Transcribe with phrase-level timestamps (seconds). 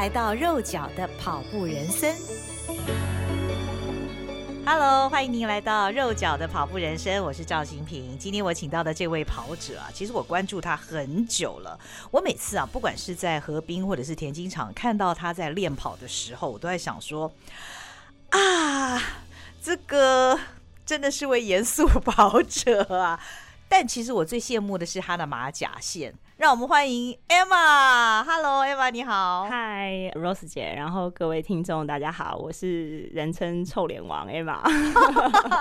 [0.00, 2.16] 来到肉脚的跑步人生。
[4.64, 8.16] Hello，欢迎您来到肉脚的跑步人生，我是赵新平。
[8.18, 11.78] 今天我请到的这位跑者啊，其实我关注他很久了。
[12.10, 17.30] 我每次啊，不管是在河滨或者是田径场，看到他在练跑的时候，我都在想说，
[18.30, 19.02] 啊，
[19.62, 20.40] 这个
[20.86, 23.20] 真的是位严肃跑者啊。
[23.68, 26.14] 但其实我最羡慕的是他的马甲线。
[26.40, 28.24] 让我们欢迎 Emma。
[28.24, 29.46] Hello，Emma，你好。
[29.50, 30.72] Hi，Rose 姐。
[30.74, 34.62] 然后各位听众，大家好，我是人称臭脸王 Emma。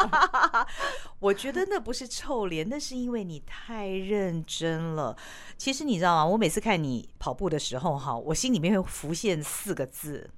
[1.20, 5.18] 我觉得那不是臭脸，那是因为你太认真了。
[5.58, 6.26] 其实你知道吗？
[6.26, 10.30] 我每次看你跑步的时候，哈，我心里面会浮现四个字：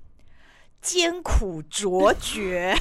[0.82, 2.76] 艰苦卓绝。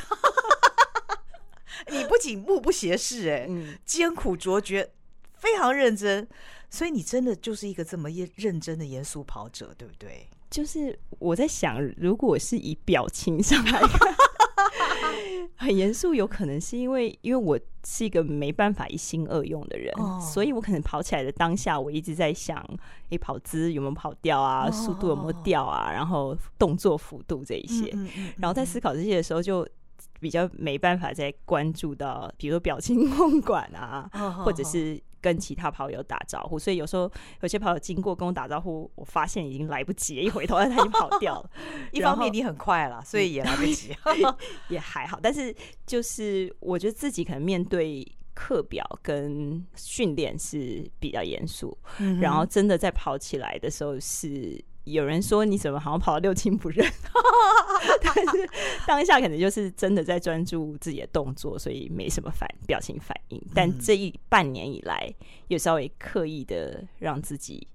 [1.92, 4.92] 你不仅目不斜视，哎，嗯，艰苦卓绝，
[5.34, 6.26] 非常认真。
[6.70, 10.26] 所以你真的就是一个这么认真的严肃跑者，对不对？
[10.48, 14.14] 就是我在想，如果是以表情上来看，
[15.56, 22.64] 很严肃，有可能是因为 因为我是一个没办法一心二用的人，哦、所以我可能跑起来的当下，我一直在想，
[23.10, 24.66] 哎，跑姿有没有跑掉啊？
[24.66, 25.92] 哦、速度有没有掉啊？
[25.92, 27.88] 然后动作幅度这一些，
[28.38, 29.66] 然后在思考这些的时候，就
[30.18, 35.00] 比较没办法再关注到，比如说表情控管啊，哦、或者是。
[35.20, 37.10] 跟其他跑友打招呼，所以有时候
[37.42, 41.50] 有些跑友经过跟我打招呼，我发现已经来不及了，一回头 他已经跑掉了。
[41.92, 43.94] 一方面你很快了，所以也来不及
[44.68, 45.18] 也还好。
[45.22, 45.54] 但是
[45.86, 54.64] 就是我觉得自己可能面对课表跟训练是比较严肃，嗯、然后真的在跑起来的时候是。
[54.84, 56.86] 有人说你怎么好像跑得六亲不认，
[58.02, 58.50] 但是
[58.86, 63.42] 当下可能就是真的在专注自己的动作，所以没什么反表情反应。
[63.54, 65.12] 但这一半年以来，
[65.48, 67.66] 又稍微刻意的让自己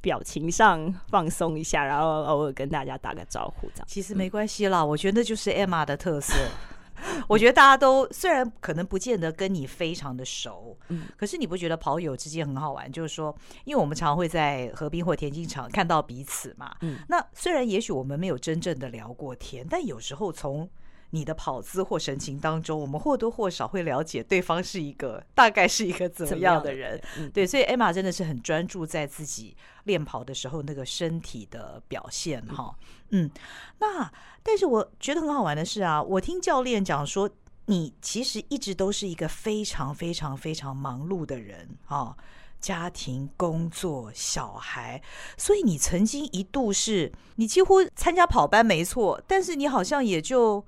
[0.00, 4.84] 表情上放松一下，然后偶尔跟大家打个招呼，这样其实没关系啦。
[4.84, 6.34] 我觉得就是 Emma 的特色。
[7.28, 12.90] 我觉得大家都虽然可能不见得跟你非常的熟，嗯，可是你不觉得跑友之间很好玩？
[12.90, 20.68] 就是说，因为我们常常会在河滨或田径场看到彼此嘛，嗯，那虽然也许我们没有真正的聊过天，但有时候从
[21.10, 27.00] 你的跑姿或神情当中，我们或多或少会了解对方是一个大概是一个怎么样的人。
[27.16, 32.76] 嗯、对，所以 Emma 真的是很专注在自己练跑的时候那个身体的表现哈。
[33.10, 33.30] 嗯，
[33.78, 34.10] 那
[34.42, 37.30] 但是我觉得很好玩的是啊，我听教练讲说，
[37.66, 42.16] 你其实一直都是一个非常非常非常忙碌的人啊，
[42.60, 45.00] 家庭、工作、小孩，
[45.38, 50.66] 所以你曾经一度是你几乎参加跑班没错，但是你好像也就。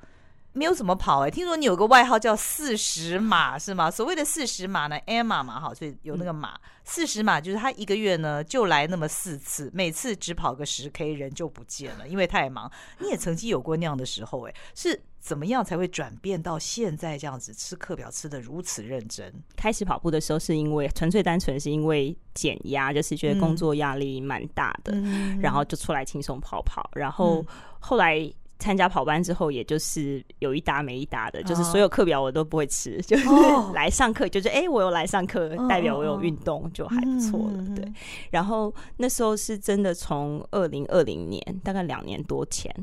[0.54, 3.90] 没有怎么跑哎，听说你有个外号叫四十码是吗？
[3.90, 6.58] 所谓的四十码呢，Emma 嘛，哈，所以有那个码。
[6.84, 12.70] 四十码就是他一个月呢就来那么四次，每次只跑个十 K，人就不见了，因为太忙。
[12.98, 19.30] 你也曾经有过那样的时候哎，是怎么样才会转变到现在这样子吃课表吃得如此认真？
[19.54, 27.44] 开始跑步的时候是因为纯粹单纯是因为减压，就是觉得工作压力蛮大的，嗯、然后就出来轻松跑跑，然后
[27.78, 28.32] 后来。
[28.58, 33.24] 参加跑班之后，也就是有一搭没一搭的，就是所有课表我都不会吃， 就是
[33.72, 37.64] 来上课，就是哎，我有来上课，代表我有运动，就还不错了。
[37.76, 37.92] 对，
[38.30, 42.74] 然后那时候是真的从二零二零年，大概两年多前，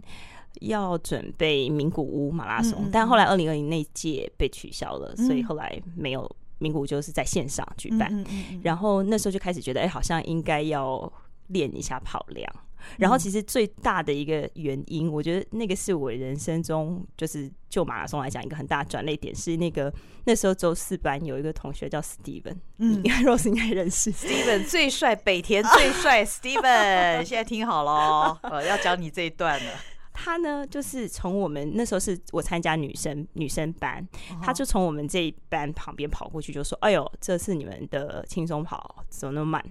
[0.62, 8.26] 要准备名古屋马拉松，但后来二零二零那届被取消了，所以后来没有名古屋，就是在线上举办。
[8.64, 11.12] 然后那时候就开始觉得，哎，好像应该要
[11.48, 12.50] 练一下跑量。
[12.98, 19.94] 然后其实最大的一个原因，我觉得那个是我人生中就是就马拉松来讲一个很大的转捩点，是那个
[20.26, 29.72] 那时候周四班有一个同学叫 Steven，嗯，Rose 应该认识 Steven 最帅，北田最帅 Steven，现在听好了，呃，要讲你这一段了。
[30.18, 34.02] 他呢，就是从我们那时候是我参加女生女生班，
[34.42, 39.62] 他就从我们这一班旁边跑过去，就说：“哎呦，这是你们的轻松跑，怎么那么慢？”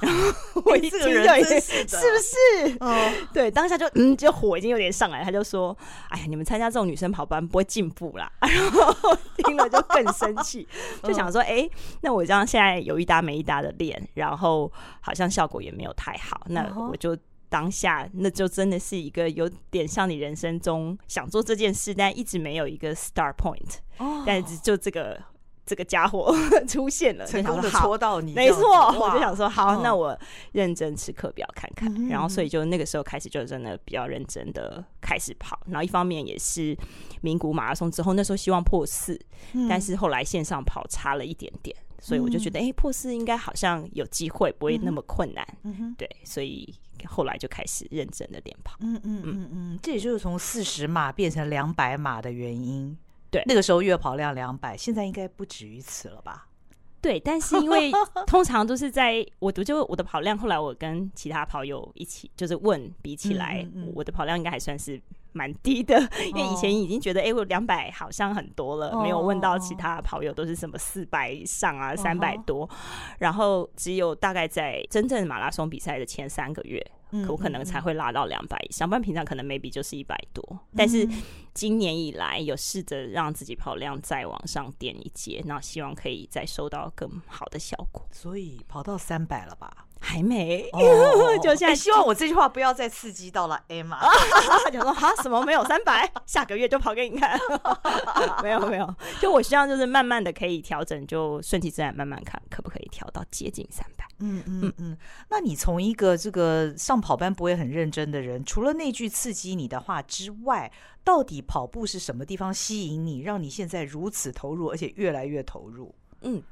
[0.00, 2.76] 然后我一这个人真是是不是？
[2.80, 5.76] 哦，对，当下就嗯，就火已经有点上来，他就说
[6.10, 8.30] ：“哎呀，你们参加这种女生跑班不会进步啦。
[8.40, 10.66] ”然后听了就更生气，
[11.02, 11.68] 就想说：“哎，
[12.02, 17.16] 那我这样现在有一搭没一搭的练，然后好像效果也没有太好，那我就。”
[17.50, 23.76] 当下那就真的是一个有点像你人生中想做这件事，但一直没有一个 start point。
[23.98, 25.22] 哦，但是就这个
[25.66, 26.34] 这个家伙
[26.68, 28.88] 出现了，成功的戳到你，没错。
[28.98, 30.18] 我就想说，好，那我
[30.52, 31.92] 认真吃课表看看。
[32.08, 35.58] 然后，所以就那个时候开始，就真的比较认真的开始跑。
[35.66, 36.76] 然后，一方面也是
[37.22, 39.18] 名古马拉松之后，那时候希望破四，
[39.68, 45.46] 但是后来线上跑差了一点点，所以我就觉得，哎，破四应该好像有机会，不会那么困难。
[45.62, 46.74] 嗯对，所以。
[47.06, 52.96] 后来就开始认真的练跑，嗯嗯嗯嗯，这也就是从四十码变成两百码的原因。
[53.34, 56.48] 对，那个时候月跑量两百，现在应该不止于此了吧？
[57.00, 57.92] 对，但是因为
[58.26, 65.00] 通常都是在我读就我的跑量，后来我跟其他跑友一起就是问，比起来，嗯嗯嗯，我的跑量应该还算是。
[65.36, 65.98] 蛮低的，
[66.28, 72.70] 因为以前已经觉得，哎、欸，我两百好像很多了，没有问到其他跑友都是什么四百以上啊，三百多，
[73.18, 76.80] 然后只有大概在真正马拉松比赛的前三个月，
[77.22, 80.58] 可我可能才会拉到两百以上，不然平常可能 maybe 就是一百多。
[80.74, 81.08] 但是
[81.52, 88.06] 今年以来，有试着让自己跑量再往上垫一阶，那希望可以再收到更好的效果。
[88.10, 89.86] 所以跑到三百了吧？
[90.04, 93.98] 还没，哦、 就现在希望我这句话不要再刺激到了 Emma。
[94.62, 97.40] 他讲说哈，什么没有三百， 下个月就跑给你看。
[98.42, 104.04] 没有没有，就我希望就是慢慢的可以调整，就顺其自然慢慢看可不可以调到接近三百。
[104.18, 104.96] 嗯嗯嗯。
[105.30, 110.70] 那你从一个这个上跑班不会很认真的人，除了那句刺激你的话之外，
[111.02, 115.94] 到底跑步是什么地方吸引你，让你现在如此投入，而且越来越投入？
[116.20, 116.42] 嗯。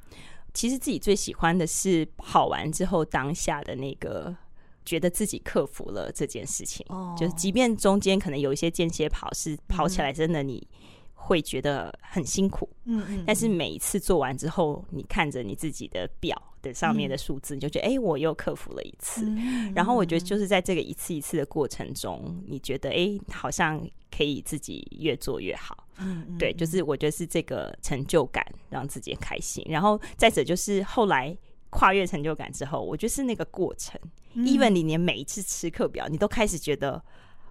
[0.54, 4.36] 其实自己最喜欢的是跑完之后当下的那个，
[4.84, 6.84] 觉得自己克服了这件事情。
[6.88, 10.66] 哦，就是即便中间可能有一些间歇跑，是跑起来真的你
[11.14, 12.68] 会觉得很辛苦。
[12.84, 13.24] 嗯嗯。
[13.26, 19.26] 但是每一次做完之后，你看着你自己的表的上面的数字，你就觉得哎，我又克服了一次。
[19.74, 23.80] 然后我觉得就是在这个一次一次的过程中，你觉得哎，好像
[24.14, 25.81] 可以自己越做越好。
[25.98, 31.36] 嗯，对，就是我觉得是这个成就感让自己开心，然后再者就是后来
[31.70, 34.00] 跨越成就感之后，我觉得是那个过程。
[34.36, 37.02] even 你连每一次吃课表，你都开始觉得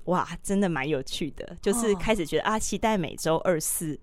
[0.06, 4.00] 哇，真的蛮有趣的，就是开始觉得啊，期待每周二四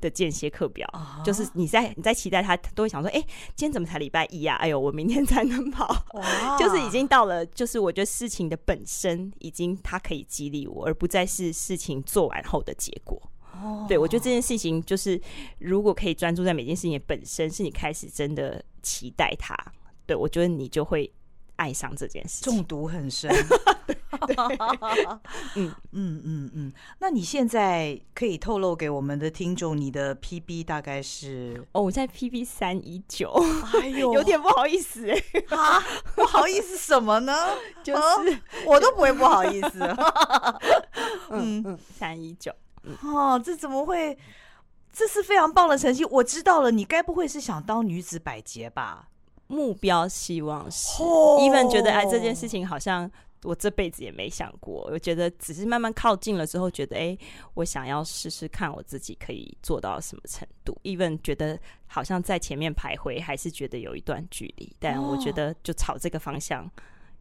[0.00, 0.88] 的间歇课表，
[1.24, 3.20] 就是你在你在期待他，都会想说，哎，
[3.56, 4.54] 今天怎么才礼拜一呀？
[4.56, 5.92] 哎呦，我明天才能跑，
[6.56, 13.20] 就是已经到了，就是我觉得事情的本身已经它可以激励我，而不再是事情做完后的结果。
[13.88, 15.20] 对，我觉得这件事情就是，
[15.58, 19.54] 如果可以专注在每件事情本身，是你开始真的期待它，
[20.06, 21.12] 对，我觉得你就会
[21.56, 23.30] 爱上这件事情，中毒很深。
[25.54, 31.64] 嗯嗯嗯嗯，那你现在可以透露给我们的听众，你的 PB 大概是？
[31.72, 33.32] 哦，我在 PB 三一九，
[33.80, 35.16] 哎呦，有点不好意思哎，
[35.56, 35.80] 啊，
[36.14, 37.32] 不好意思什么呢？
[37.82, 39.78] 就是我都不会不好意思。
[41.30, 42.52] 嗯嗯，三一九。
[43.02, 44.16] 哦，这怎么会？
[44.92, 46.04] 这是非常棒的成绩。
[46.06, 49.08] 我知道了，你该不会是想当女子百杰吧？
[49.46, 51.02] 目标希望是。
[51.02, 51.72] even、oh.
[51.72, 53.08] 觉得哎，这件事情好像
[53.44, 54.88] 我这辈子也没想过。
[54.90, 57.16] 我觉得只是慢慢靠近了之后，觉得哎，
[57.54, 60.76] 我想要试试看我自己可以做到什么程度。
[60.82, 61.56] even 觉得
[61.86, 64.74] 好像在前面徘徊，还是觉得有一段距离。
[64.80, 66.68] 但我觉得就朝这个方向。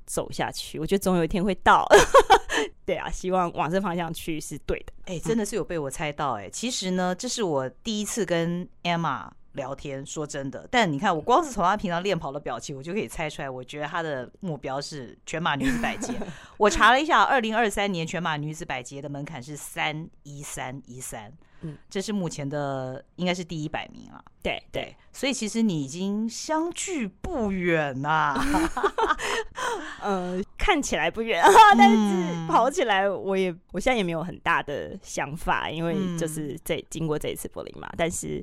[0.09, 1.87] 走下去，我觉得总有一天会到。
[2.83, 4.93] 对啊，希望往这方向去是对的。
[5.05, 10.67] 哎、真的是有被我猜到哎、其实呢，这是我第一次跟 Emma 聊天，说真的。
[10.69, 13.49] 但你看，我光是从他平常练跑的表情，我就可以猜出来。
[13.49, 16.13] 我觉得他的目标是全马女子百捷。
[16.57, 21.31] 我查了一下，二零二三年全马女子百捷的门槛是三一三一三。
[21.61, 24.23] 嗯，这是目前的应该是第一百名了。
[24.41, 28.41] 对对，所以其实你已经相距不远呐。
[30.01, 31.43] 呃，看起来不远，
[31.77, 37.89] 但是跑起来我也我现在也没有很大的想法，因为就是这经过这一次柏林嘛。
[37.97, 38.41] 但是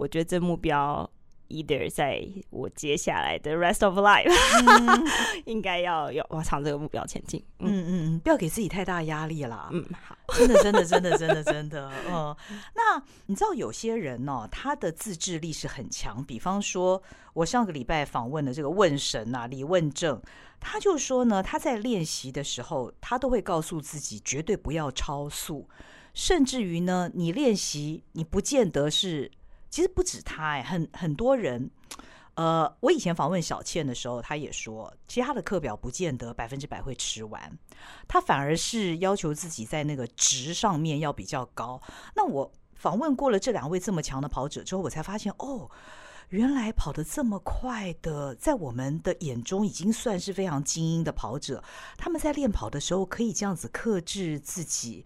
[0.00, 1.08] 我觉得这目标。
[1.52, 4.30] Either 在我接下来的 rest of life，
[4.68, 5.04] 嗯、
[5.46, 7.44] 应该要要往朝这个目标前进。
[7.58, 9.68] 嗯嗯嗯，不要给自己太大压力啦。
[9.72, 11.90] 嗯，好，真的真的真的真的真的。
[12.08, 12.36] 嗯，
[12.76, 16.24] 那你知道有些人、哦，他的自制力是很强。
[16.24, 17.02] 比方说，
[17.32, 20.22] 我上个礼拜访问的这个问神啊，李问政，
[20.60, 25.68] 他就说呢，他在练习的时候，他都会告诉自己绝对不要超速，
[26.14, 29.32] 甚至于呢，你练习你不见得是。
[29.70, 31.70] 其实不止他哎，很很多人，
[32.34, 37.58] 呃，我以前访问小倩的时候，她也说，其实她的课表不见得百分之百会吃完，
[38.08, 41.80] 她反而是要求自己在那个值上面要比较高。
[42.14, 45.70] 那我访问过了这两位这么强的跑者之后，我才发现，哦，
[46.30, 51.62] 原来跑得这么快的，在我们的眼中已经算是非常精英的跑者，
[51.98, 55.04] 他们在练跑的时候可以这样子克制自己。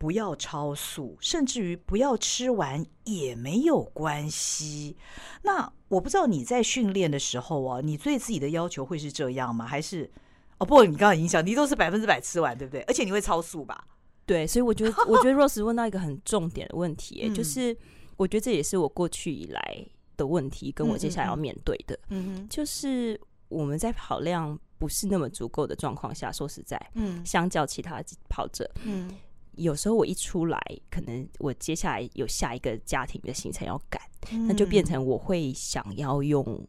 [0.00, 4.96] 不要超速，甚至于不要吃完也没有关系。
[5.42, 9.66] 那我不知道你在训练的时候啊，你对自己的要求会是这样吗？
[9.66, 10.10] 还是
[10.56, 12.80] 哦，不过你刚刚影响，你都是百分之百吃完，对不对？
[12.84, 13.86] 而且你会超速吧？
[14.24, 17.76] 对，所以我觉得，我觉得 Rose 问到一个很重点的问题， 就是
[18.16, 21.98] 我觉得这也是我过去以来的问题，跟我接下来要面对的。
[22.08, 29.14] 嗯哼，就是我们在跑量不是那么足够的状况下，说实在，嗯，相较其他跑者，嗯。
[29.60, 30.58] 有时候我一出来，
[30.90, 34.00] 可能我接下来有下一个家庭的行程要赶，
[34.32, 36.66] 嗯、那就变成我会想要用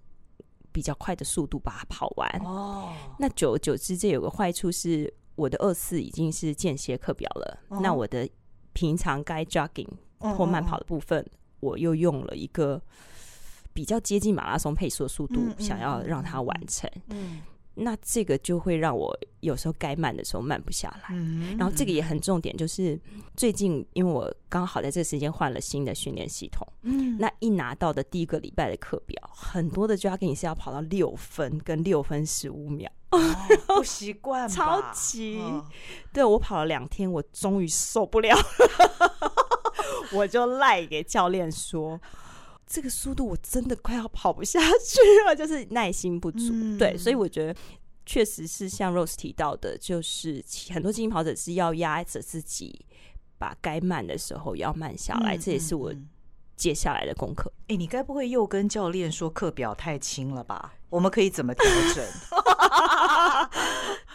[0.73, 2.29] 比较快的速度把它跑完。
[2.43, 7.59] 哦，那久而久之，这有个坏处是，我的二四已经是间歇课表了。
[7.69, 8.29] 哦、那我的
[8.73, 9.87] 平常该 jogging
[10.19, 11.31] 或慢跑的部分，哦、
[11.61, 12.81] 我又用了一个
[13.73, 16.89] 比较接近马拉松配速的速度，想要让它完成。
[17.07, 17.41] 嗯
[17.83, 22.99] 那这个就会让我有时候该慢的时候慢不下来，嗯、然后这个也很重点，就是
[23.35, 33.19] 最近因为我刚好在这个时间换了新的训练系统，嗯，那一拿到的第一个礼拜的课表，很多的就要给你是要跑到六分跟六分十五秒，哦、
[33.67, 35.65] 不习惯，超级，哦、
[36.13, 38.37] 对，我跑了两天，我终于受不了，
[40.13, 41.99] 我就赖给教练说。
[42.71, 46.51] 这个速度我真的快要跑不下去了， 就是耐心不足。
[46.53, 47.59] 嗯、对，所以我觉得
[48.05, 52.85] 确实是像 Rose 提到的，就是很多精英跑者是要压着自己，
[53.37, 55.35] 把该慢的时候要慢下来。
[55.35, 55.93] 嗯、这也是我
[56.55, 57.51] 接下来的功课。
[57.63, 60.75] 哎、欸，你该不会又跟教练说课表太轻了吧？
[60.91, 62.05] 我们可以怎么调整？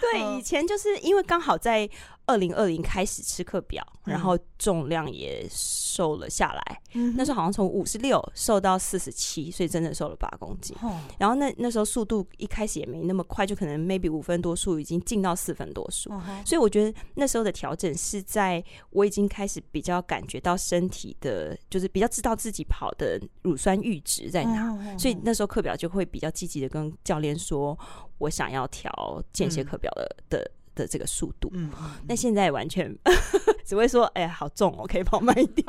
[0.01, 1.91] 对，以前就是因为刚好在。
[2.29, 6.83] 二零二零开始吃课表，然后重量也瘦了下来。
[6.95, 10.77] 嗯、那时候好像从五十六瘦到四十七，所以真的瘦了八公斤。
[10.83, 16.13] 哦、然后那那时候速度一开始也没那么快，就可能 maybe 五分多数已经进到四分多数。
[16.13, 24.73] 哦、所以我觉得那时候的调整是在我已经开始比较感觉到身体的，就是比较知道自己跑的乳酸阈值在哪。
[24.73, 27.79] 哦、所以那时候课表就会比较积极的跟教练说，
[28.19, 30.51] 我想要调间歇课表的、嗯、的。
[30.77, 31.71] 的这个速度，嗯，
[32.07, 32.95] 那现在完全
[33.65, 35.67] 只会说，哎呀，好重哦，可以跑慢一点。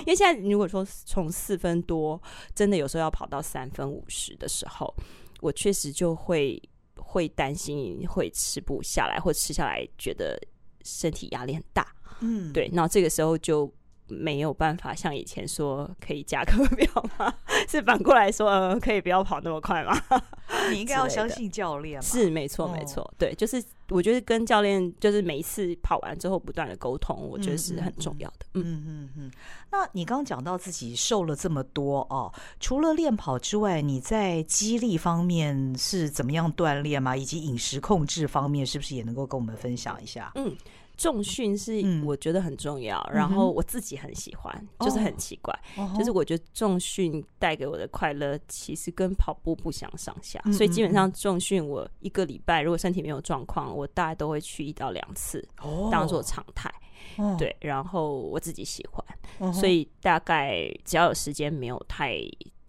[0.00, 2.20] 因为现在如果说从四分多，
[2.54, 4.94] 真的有时候要跑到三分五十的时候，
[5.40, 6.62] 我确实就会
[6.96, 10.38] 会担心会吃不下来，或吃下来觉得
[10.84, 11.90] 身体压力很大。
[12.20, 13.72] 嗯，对，那这个时候就。
[14.12, 16.86] 没有办法像以前说可以加课表
[17.18, 17.32] 吗？
[17.68, 19.98] 是反过来说，呃，可以不要跑那么快吗？
[20.70, 22.00] 你应该要相信教练。
[22.02, 28.46] 是没错，没错，对，就是我觉得跟教练就是每一次跑完之后不断的沟通，我觉得是很重要的。
[28.54, 29.30] 嗯嗯嗯嗯。
[29.70, 37.16] 那你刚刚讲到自己瘦了这么多哦，除了练跑之外，你在肌力方面是怎么样锻炼吗？
[37.16, 40.30] 以及饮食控制方面，是不是也能够跟我们分享一下？
[40.34, 40.54] 嗯。
[41.02, 55.44] 重训是我觉得很重要，嗯、然后我自己很喜欢，嗯、就是很奇怪，哦、就是我觉得重训带给我的快乐其实跟跑步不相上下，嗯、所以基本上重训我一个礼拜如果身体没有状况，我大概都会去一到两次，
[55.90, 56.72] 当做常态。
[57.16, 59.04] 哦、对，然后我自己喜欢，
[59.38, 62.16] 哦、所以大概只要有时间没有太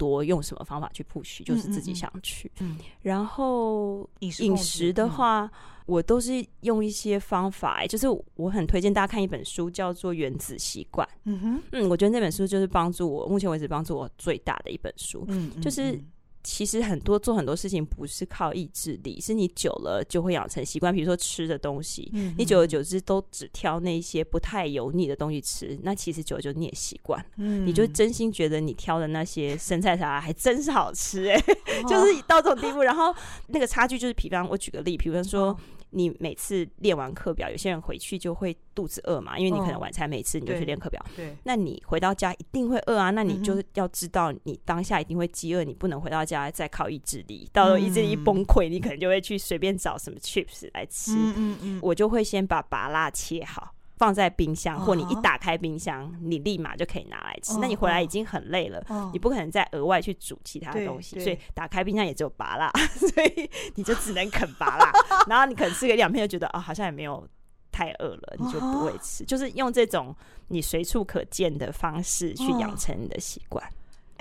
[0.03, 2.51] 多，用什么方法去 push，就是自己想去。
[2.59, 5.49] 嗯，然后饮食的话。
[5.85, 6.31] 我都是
[6.61, 11.05] 用一些方法，就是我很推荐大家看一本书，叫做《原子习惯》。
[11.25, 15.25] 嗯哼，嗯，我觉得那本书就是帮助我，目前为止帮助我最大的一本书。
[15.27, 16.01] 嗯，就是
[16.43, 20.93] 其实很多做很多事情不是靠意志力，是你久了就会养成习惯。
[20.93, 27.25] 比如说吃的东西，你久而久之都只挑那些不太油腻的东西吃，那其实久了就你也习惯。
[27.37, 31.39] 嗯，你就真心觉得你挑的那些生菜沙拉还真是好吃哎，
[31.87, 32.81] 就是到这种地步。
[32.81, 33.15] 然后
[33.47, 35.57] 那个差距就是，比方我举个例，比方说。
[35.93, 41.03] 你每次练完课表，有些人回去就会肚子饿嘛，因为你可能晚餐没吃，你就去练课表。
[41.15, 51.13] 对，那你回到家一定会饿啊，那你就要知道，你当下一定会饥饿，你不能回到家再靠意志力，到时候意志力一崩溃，你可能就会去随便找什么 chips 来吃。
[51.13, 53.73] 嗯嗯嗯，我就会先把拔辣切好。
[54.03, 57.57] 放在冰箱，或你一打开冰箱，你立马就可以拿来吃。
[57.59, 62.69] 那你回来已经很累了，你不可能再额外去煮其他东西，所以打开冰箱也只有拔辣，
[62.99, 64.91] 所以你就只能啃拔辣。
[65.25, 67.25] 然后你可能吃个两片，就觉得啊，好像也没有
[67.71, 69.23] 太饿了，你就不会吃。
[69.23, 70.13] 就是用这种
[70.49, 73.65] 你随处可见的方式去养成你的习惯。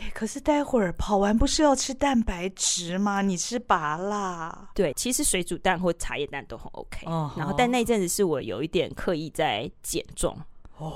[0.03, 3.23] 哎，可是待会儿跑完不是要吃蛋白质吗？
[3.23, 4.69] 你吃拔辣？
[4.75, 7.07] 对，其实水煮蛋或茶叶蛋都很 OK。
[7.07, 10.37] 哦，然后但那阵子是我有一点刻意在减重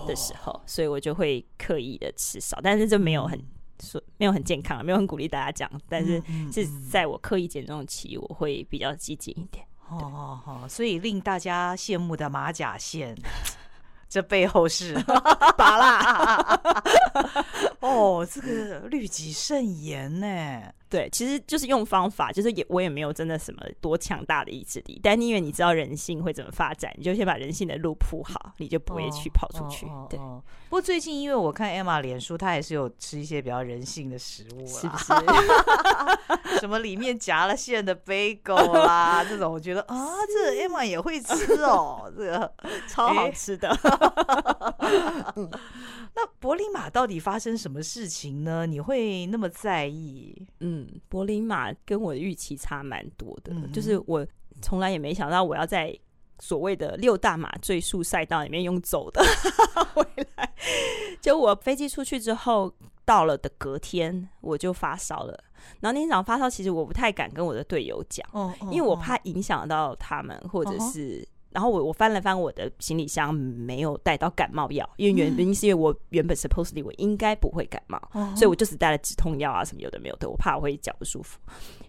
[0.09, 3.41] 的时候，哦，所以我就会刻意的吃少，但是就没有很
[3.81, 5.71] 说没有很健康，没有很鼓励大家讲。
[5.89, 6.21] 但是
[6.53, 9.65] 是在我刻意减重期，我会比较激进一点。
[9.89, 13.15] 哦哦哦，所以令大家羡慕的马甲线。
[14.17, 14.95] 这背后是
[15.59, 16.59] 拔蜡
[17.81, 20.27] 哦，这个律己慎言呢。
[20.88, 29.87] 对，其实就是用方法，就是也我也没有真的什么多强大的意志力，但因为你知道人性会怎么发展，你就先把人性的路铺好，你就不会去跑出去。
[29.87, 30.43] 哦、对、哦哦。
[30.69, 35.14] 不过最近因为我看 Emma 脸书，她也是有吃一些比较人性的食物啦，是不是？
[36.61, 42.52] 什么里面夹了馅的 bagel 啦，这种我觉得啊，这个、Emma 也会吃哦，这个
[42.88, 43.69] 超好吃的。
[45.37, 45.50] 嗯、
[46.14, 48.66] 那柏林马到底发生什么事情呢？
[48.66, 50.35] 你会那么在意？
[50.61, 50.75] 嗯，
[51.09, 54.26] 柏林马跟我的预期差蛮多的，嗯，就是我
[54.61, 55.97] 从来也没想到我要在
[56.40, 59.23] 所谓的六大马最速赛道里面用走的
[59.95, 60.04] 回
[60.37, 60.52] 来。
[61.21, 62.73] 就我飞机出去之后，
[63.04, 65.33] 到了的隔天我就发烧了。
[65.80, 71.26] 然后那天早上发烧，其实我不太敢跟我的队友讲，哦哦，因为我怕影响到他们，或者是。
[71.57, 81.41] 哦然后我我翻了翻我的行李箱，没有带到感冒药，因为原因是因为我原本 supposedly 我应该不会感冒，嗯，所以我就只带了止痛药啊什么有的没有的，我怕我会脚不舒服。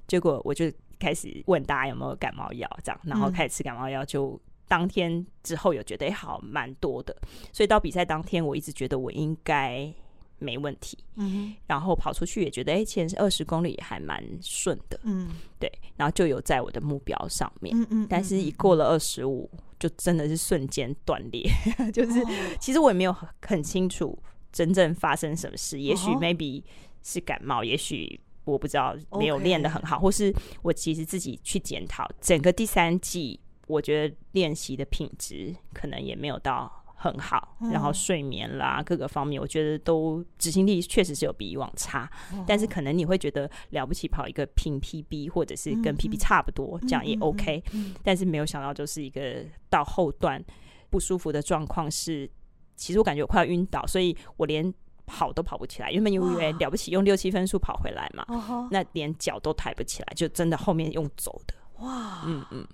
[0.07, 7.13] 结果我就开始问大家有没有感冒药，这样，然后开始吃感冒药，就当天之后有觉得好蛮多的，
[7.51, 9.93] 所以到比赛当天我一直觉得我应该。
[10.39, 15.29] 没问题，嗯，然后跑出去也觉得，哎，前二十公里也还蛮顺的，嗯，
[15.59, 21.49] 对，然后就有在我的目标上面，嗯嗯，但是一过了二十五，就真的是瞬间断裂，
[21.91, 22.29] 就是、哦、
[22.59, 24.17] 其实我也没有很清楚
[24.51, 26.63] 真正发生什么事，也许 maybe
[27.03, 36.71] 是感冒，也许我不知道没有练得很好，或是我其实自己去检讨整个第三季，我觉得练习的品质可能也没有到。
[36.99, 42.09] 很好，然后睡眠啦，各个方面，我觉得都执行力确实是有比以往差，
[42.47, 47.63] 但是可能你会觉得了不起，跑一个平 PB 或者是跟 PB 差不多，这样也 OK，
[48.03, 50.43] 但是没有想到就是一个到后段
[50.89, 52.27] 不舒服的状况是，
[52.75, 54.73] 其实我感觉我快要晕倒，所以我连
[55.05, 58.25] 跑都跑不起来，原本以为了不起用六七分数跑回来嘛，
[58.71, 61.53] 那连脚都抬不起来，就真的后面用走的，
[61.85, 62.67] 哇，嗯嗯。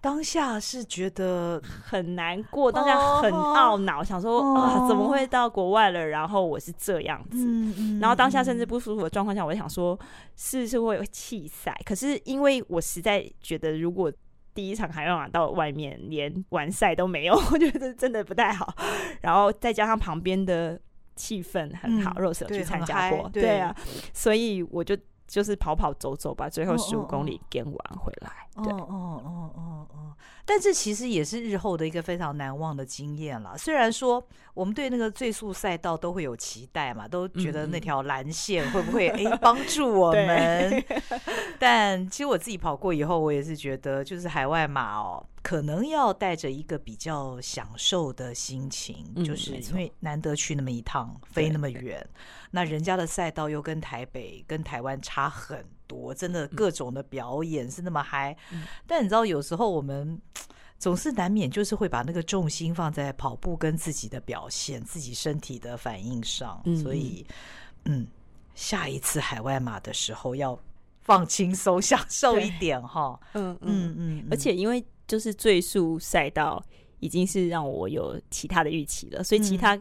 [0.00, 6.06] 当下是觉得 很难过，当下很懊恼，想说啊，怎么会到国外了？
[6.06, 7.46] 然后我是这样子，
[8.00, 9.98] 然后当下甚至不舒服的状况下，我就想说，
[10.36, 11.76] 是不是会有弃赛？
[11.84, 14.12] 可是因为我实在觉得，如果
[14.54, 18.74] 第一场还要到外面连完赛都没有， 我觉得真的不太好。
[19.20, 20.80] 然后再加上旁边的
[21.16, 23.74] 气氛很好，Rose 有去参加过，对啊，
[24.12, 24.96] 所以我就。
[25.28, 28.48] 就是跑跑走走吧，最后十五公里跟完回来。
[28.56, 30.16] 哦哦哦哦哦！
[30.44, 33.56] 但这其实也是日后的一个非常难忘的经验了。
[33.56, 34.26] 虽然说
[34.58, 40.84] 我们对那个最速赛道都会有期待嘛，都觉得那条蓝线会不会 哎帮助我们？
[41.60, 45.24] 但其实我自己跑过以后，我也是觉得，就是海外马哦。
[45.40, 52.04] 可能要带着一个比较享受的心情，嗯，就是因为难得去那么一趟，飞那么远，
[52.50, 58.64] 那人家的赛道又跟台北、跟台湾差很多，真的各种的表演是那么嗨，嗯。
[58.86, 60.20] 但你知道，有时候我们
[60.78, 67.26] 总是难免就是会把那个重心放在跑步跟自己的表现、自己身体的反应上，嗯，所以，
[67.84, 68.06] 嗯，
[68.54, 70.58] 下一次海外马的时候要
[71.00, 73.18] 放轻松、享受一点哈。
[73.34, 74.84] 嗯嗯嗯，而且因为。
[75.08, 76.62] 就是最速赛道
[77.00, 79.74] 已经是让我有其他的预期了，所以其他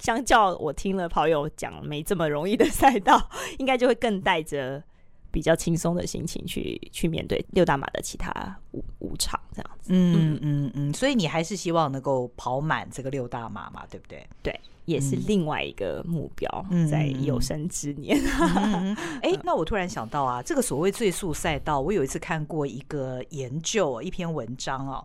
[0.00, 4.82] 相较我听了跑友讲没这么容易的赛道， 应该就会更带着
[5.32, 9.90] 比较轻松的心情去去面对六大马的其他五五场这样子。
[9.92, 14.24] 嗯嗯嗯，所以你还是希望能够跑满这个六大马嘛，对不对？
[14.42, 14.60] 对。
[14.84, 18.18] 也是另外一个目标，嗯、在有生之年。
[19.22, 25.04] 哎、 欸，那我突然想到啊，这个所谓最速赛道，我有一次看过一个研究，一篇文章哦。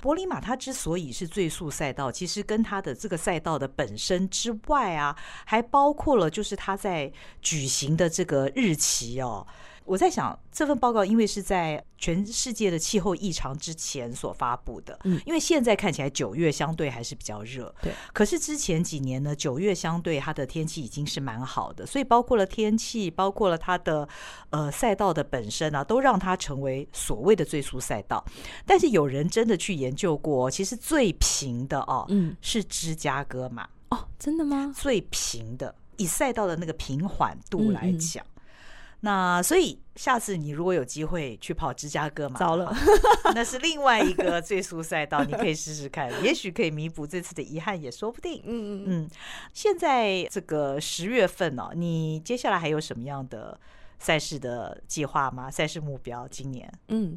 [0.00, 7.12] 柏林马它之所以是最速赛道，其实跟它的这个赛道的本身之外啊，还包括了就是它在
[7.42, 9.46] 举行的这个日期哦。
[9.88, 17.90] 我在想，这份报告因为是在全世界的气候异常之前所发布的，嗯，因为现在看起来九月相对还是比较热，对。
[18.12, 24.06] 可是之前几年呢，九月相对它的天气已经是蛮好的，所以包括了天气，包括了它的
[24.50, 28.22] 呃赛道的本身啊，都让它成为所谓的最速赛道。
[28.66, 34.70] 但是有人真的去研究过，其实最平的哦，嗯，是芝加哥嘛哦，真的吗？
[34.76, 35.74] 最平的。
[35.96, 38.22] 以赛道的那个平缓度来讲。
[38.22, 38.37] 嗯嗯
[39.00, 42.74] 那所以下次你如果有机会去跑芝加哥嘛，糟了，
[43.34, 48.42] 那是另外一个最速赛道，你可以试试看，也许可以弥补这次的遗憾，也说不定。
[48.44, 49.10] 嗯嗯嗯。
[49.52, 53.58] 现在这个十月份呢、哦，你接下来还有什么样的
[54.00, 55.48] 赛事的计划吗？
[55.48, 56.68] 赛事目标今年？
[56.88, 57.16] 嗯，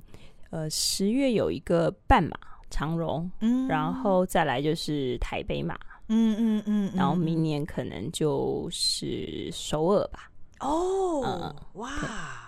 [0.51, 2.37] 呃，十月有一个半马
[2.69, 5.75] 长荣，嗯，然后再来就是台北马，
[6.09, 10.30] 嗯嗯嗯，然后明年可能就是首尔吧。
[10.61, 11.89] 哦，嗯、哇！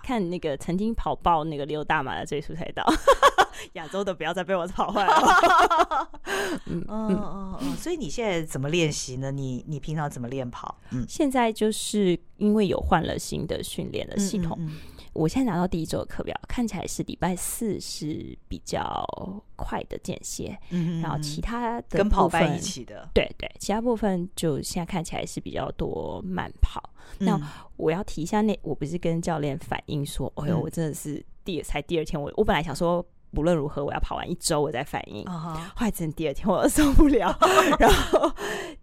[0.03, 2.85] 看那个曾经跑爆那个六大马的最速赛道，
[3.73, 6.09] 亚洲的不要再被我跑坏了。
[6.67, 9.31] 嗯嗯嗯嗯，所以你现在怎么练习呢？
[9.31, 10.75] 你你平常怎么练跑？
[10.91, 14.57] 嗯，现在就是因为有换了新的训练的系统。
[14.59, 14.77] 嗯嗯嗯
[15.13, 19.05] 我现在拿到第一周的课表，看起来是礼拜四是比较
[19.55, 26.81] 快的间歇，嗯，然后其他的跟跑班一起的，对对，其他部分就现在看起来是比较多慢跑。
[27.19, 27.39] 嗯、那
[27.77, 37.37] 我要提一下，那我不是跟教练反映说，哎呦，我真的是第才第二天，我我本来想说，不论如何我要跑完一周我再反应，后来真第二天我都受不了，
[37.77, 38.31] 然后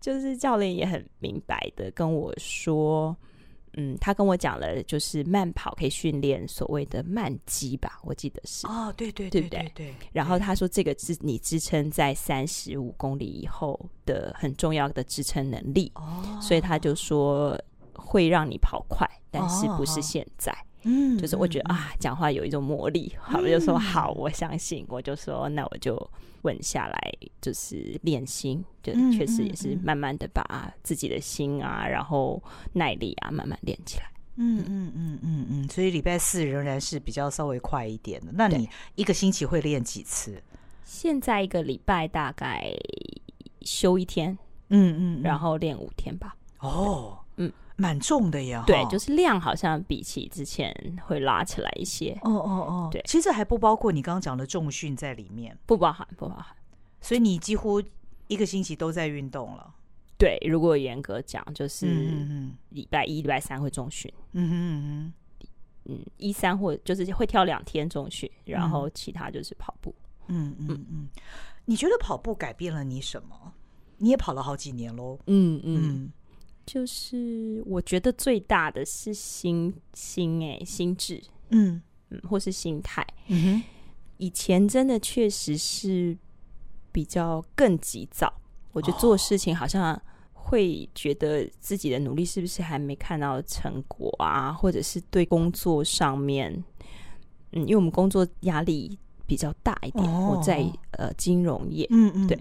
[0.00, 3.16] 就是教练也很明白的跟我说。
[3.74, 9.94] 嗯，他跟我讲了，就是慢跑可以训练所谓的慢肌吧，我记得是哦，对对对对对，对。
[10.12, 17.56] 然后他说，这个是你支撑在三十五公里以后的很重要的支撑能力，哦，所以他就说
[17.94, 20.52] 会让你跑快，但是不是现在。
[20.52, 26.10] 哦嗯，就是我觉得啊，讲话有一种魔力，好，我就说好，我相信，我就说那我就
[26.42, 34.04] 稳下来，就是练心，就确实也是慢慢的把自己的心啊，然后耐力啊慢慢练起来。
[34.36, 38.32] 嗯嗯嗯嗯嗯，所以礼拜四仍然是比较稍微快一点的。
[38.32, 40.42] 那你一个星期会练几次？
[40.82, 42.72] 现在一个礼拜大概
[43.60, 44.38] 休一天，
[44.70, 46.34] 嗯嗯，然后练五天吧。
[46.60, 47.18] 哦。
[47.80, 50.70] 蛮重的呀，对，就是量好像比起之前
[51.06, 52.12] 会拉起来一些。
[52.22, 56.54] 哦哦哦，对，其实还不包括你刚刚讲的重训在里面，不包含，不包含。
[57.00, 57.82] 所以你几乎
[58.26, 59.74] 一个星期都在运动了。
[60.18, 61.86] 对，如果严格讲，就是
[62.68, 64.12] 礼拜一、礼拜三会重训。
[64.32, 65.12] 嗯哼嗯
[65.86, 69.94] 哼，嗯，一三或就是会挑两天重训，然后其他就是跑步。
[70.26, 71.08] 嗯嗯嗯，
[71.64, 73.54] 你觉得跑步改变了你什么？
[73.96, 75.18] 你也跑了好几年喽。
[75.26, 76.12] 嗯嗯。
[76.66, 81.20] 就是我觉得最大的是心心哎、欸、心智，
[81.50, 83.06] 嗯嗯，或是心态。
[83.28, 83.62] 嗯，
[84.18, 86.16] 以前真的确实是
[86.92, 88.32] 比较更急躁，
[88.72, 90.00] 我觉得做事情好像
[90.32, 96.52] 会觉得自己的努力是不是还没看到成果啊，或者是对工作上面，
[97.52, 98.98] 嗯，因为我们工作压力
[99.30, 102.36] 比较大一点，哦、我在呃金融业，嗯嗯，对，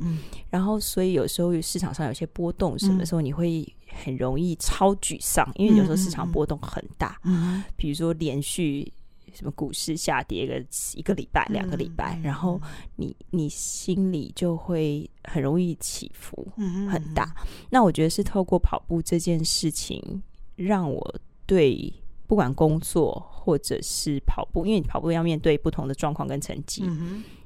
[0.50, 3.64] 然后所以有时候市场上有些波动，什么时候你会。
[3.92, 7.20] 很容易超沮丧，因为有时候市场波动很大。
[7.24, 8.90] 嗯，比如说连续
[9.34, 12.62] 什么股市下跌个一个礼拜、两个礼拜，然后
[12.98, 16.48] 你你心里就会很容易起伏
[16.88, 17.36] 很大。
[17.68, 20.22] 那我觉得是透过跑步这件事情，
[20.56, 21.16] 让我
[21.48, 21.92] 对
[22.30, 26.84] 不管工作或者是跑步，因为你跑步要面对不同的状况跟成绩，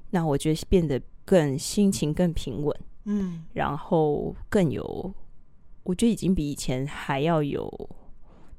[0.10, 5.14] 那我觉得变得更心情更平稳，嗯，然后更有。
[5.84, 7.90] 我觉得已经比以前还要有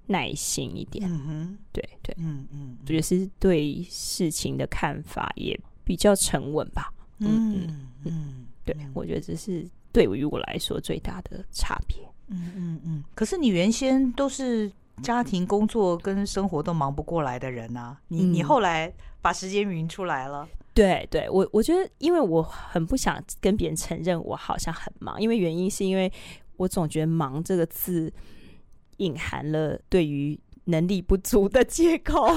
[0.06, 13.04] 耐心一点，嗯哼，对对，嗯嗯，我觉得是对事情的看法也比较沉稳吧，嗯嗯嗯，对，我觉得这是对于我来说最大的差别，嗯嗯嗯。
[13.14, 26.12] 可是你原先都是家庭工作跟生活都忙不过来的人啊，你你后来把时间匀出来了，对对，我我觉得因为我很不想跟别人承认我好像很忙，因为原因是因为。
[26.56, 28.12] 我总觉得“忙”这个字
[28.98, 32.28] 隐含了对于能力不足的借口，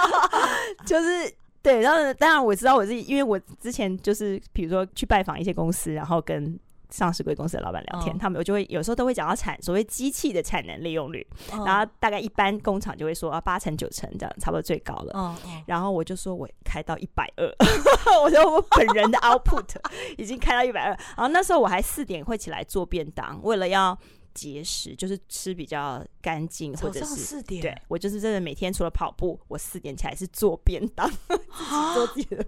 [0.84, 1.80] 就是对。
[1.80, 15.36] 然后当然我知道我自己，因为我之前就是比如说去拜访一些公司，然后跟上市贵公司的老板聊天，哦、他们我就会有时候都会讲到产所谓机器的产能利用率，哦、然后大概一般工厂就会说啊八成九成这样，差不多最高了。
[15.66, 17.46] 然后我就说我开到一百二，
[18.22, 19.76] 我说我本人的 output
[20.16, 20.88] 已经开到一百二。
[21.16, 23.98] 然后那时候我还四点会起来做便当，为了要。
[24.36, 27.62] 节食就是吃比较干净，或者是四点。
[27.62, 31.10] 对，我就是真的每天除了跑步，我四点起来是做便当，
[31.94, 32.46] 做自己的，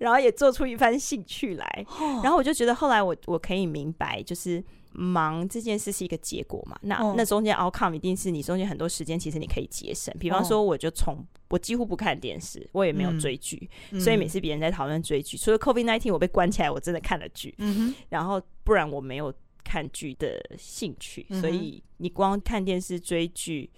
[0.00, 1.86] 然后也做出一番兴趣来。
[2.22, 6.78] 然后我就觉得后来我我可以明白，就是忙这件事是一个结果嘛。
[6.80, 10.14] 那那中间 outcome 一定是你中间很多时间其实你可以节省。
[10.18, 13.68] 比方说，我就从我几乎不看电视，我也没有追剧，
[14.00, 17.54] 所以每次别人在讨论追剧，除了 COVID nineteen 我被关起来，我真的看了剧。
[17.58, 19.32] 嗯哼，然后不然我没有。
[19.66, 23.68] 看剧的兴趣，所以你光看电视追剧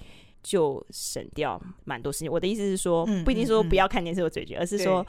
[0.42, 2.30] 就省掉蛮多时间。
[2.30, 5.04] 我的意思是说，不一定说不要看电视或追剧，而是说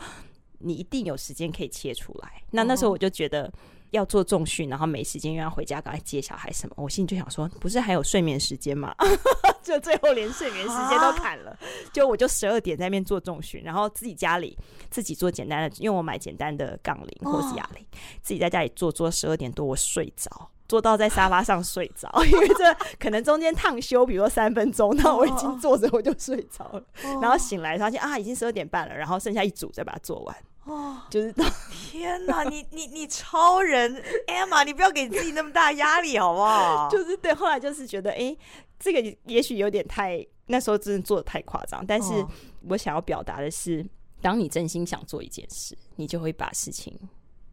[0.60, 2.42] 你一定有时间可以切出来。
[2.52, 3.52] 那那时候我就觉得。
[3.92, 8.94] 要做重训，然后没时间又要回家赶快接小孩什么，我心里就想说，不是还有睡眠时间吗？
[9.63, 11.58] 就最后连睡眠时间都砍了，
[11.92, 14.56] 就我就十二点在那边做重训，然后自己家里
[14.92, 17.84] 自己做简单的，因为我买简单的杠铃或是哑铃，
[18.22, 26.84] 自己在家里做做十二点多我睡着，做到在沙发上睡着， 因为这可能中间烫休，比如说三分钟，那我已经坐着我就睡着了，
[27.22, 30.36] 然后醒来发现啊已经十二点半了，然后剩下一组再把它做完。
[30.66, 31.34] 哦，就是
[31.72, 33.92] 天哪，你你你超人，
[34.28, 36.88] Emma，你不要给自己那么大压力好不好？
[36.92, 38.38] 就是对，后来就是觉得，哎、欸，
[38.78, 41.84] 这个也许有点太，那时候真的做的太夸张。
[41.84, 42.24] 但是
[42.68, 43.84] 我想要表达的是，
[44.22, 46.96] 当你真心想做一件事，你就会把事情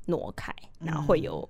[0.05, 1.49] 挪开，然后会有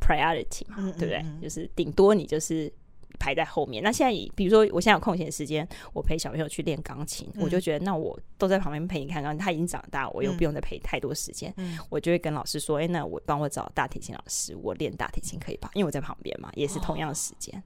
[0.00, 1.24] priority 嘛，嗯、对不对？
[1.42, 2.72] 就是顶多你就是。
[3.18, 3.82] 排在后面。
[3.82, 9.38] 那现在，比如说，我现在有空闲时间，我陪小朋友去练钢琴，嗯、我就觉得，那我都在旁边陪你看钢琴。
[9.38, 11.52] 他已经长大，我又不用再陪太多时间。
[11.56, 15.68] 嗯、我就会跟老师说：“哎、欸，那我帮我找大提琴老师，我练大提琴可以吧？
[15.74, 17.58] 因为我在旁边嘛，也是同样的时间。
[17.58, 17.62] 哦”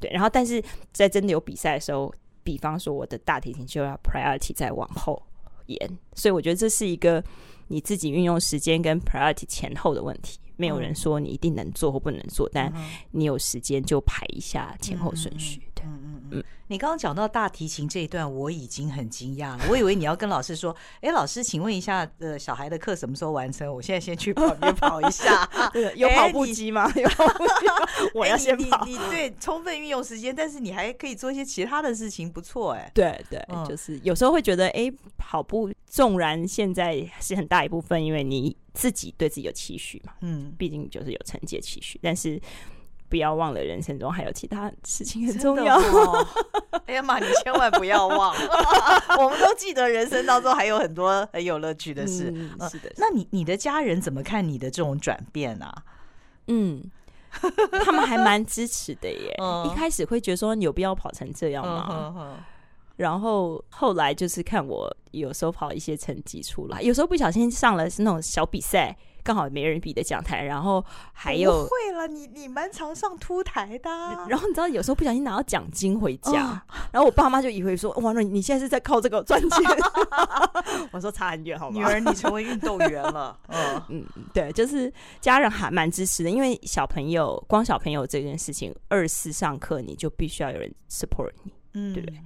[0.00, 0.10] 对。
[0.10, 0.60] 然后，但是
[0.92, 5.22] 在真的有比赛的时候，比方说我的大提琴就要 priority 再往后
[5.66, 7.22] 延，所以我觉得这是一个
[7.68, 10.40] 你自己运用时间跟 priority 前后的问题。
[10.56, 12.72] 没有人说你一定能做或不能做，嗯、但
[13.12, 15.62] 你有时间就排一下前后顺序。
[15.86, 16.44] 对，嗯嗯嗯。
[16.68, 19.64] 你刚刚讲到大提琴这一段，我已经很惊讶了。
[19.70, 23.72] 我以为你要跟老师说：“哎，老师，请问一下，呃，小孩的课什么时候完成？
[23.72, 25.48] 我现在先去旁边跑一下。
[25.94, 26.92] 有跑步机吗？
[26.96, 27.74] 有跑步机吗？
[28.14, 28.84] 我要先跑。
[28.84, 32.90] 你你，你对，充分运用时间，但是你还可以做一些其他的事情，不错哎。
[32.92, 42.42] 对对，就是有时候会觉得，哎，跑步纵然现在是很大一部分，因为你自己对自己有期许嘛，嗯，毕竟就是有成绩期许，但是。
[43.08, 45.78] 不要忘了，人生中还有其他事情很重要。
[46.86, 48.34] 哎呀妈，你千万不要忘！
[49.18, 52.32] 我们都记得人生当中还有很多很有乐趣的事。
[52.34, 52.92] 嗯，是的。
[52.96, 55.74] 那你你的家人怎么看你的这种转变啊？
[56.46, 56.82] 嗯，
[57.84, 59.36] 他们还蛮支持的耶。
[59.64, 62.36] 一开始会觉得说你有必要跑成这样吗？
[62.96, 68.96] 然后后来就是看我有时候跑一些成绩出来，有时候不小心上了是那种小比赛。
[69.26, 73.90] 刚好没人比的讲台，然后还有会了，你你蛮常上凸台的。
[74.30, 76.62] 然后你知道有时候不小心拿到奖金回家，
[76.92, 79.50] 然后我爸妈就以为说：“哇，那你现在是在靠这个赚钱？”
[80.92, 83.36] 我说：“差很远，好吗？”女儿，你成为运动员了。
[83.48, 92.20] 嗯嗯，对，就是家人还蛮支持的，因为小朋友光小朋友这件事情，二次上课你就必须要有人 support 你，嗯，对不对？